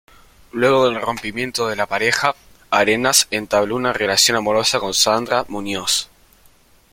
[0.53, 2.33] Luego del rompimiento de la pareja,
[2.71, 6.09] Arenas entabló una relación amorosa con Sandra Muñoz.